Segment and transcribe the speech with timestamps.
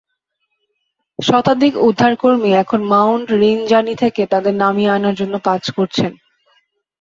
[1.19, 6.11] শতাধিক উদ্ধারকর্মী এখন Mount Rinjani থেকে তাদের নামিয়ে আনার জন্য কাজ করছেন।